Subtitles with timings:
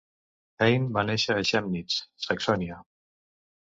[0.63, 2.85] Heyne va néixer a Chemnitz, Saxònia.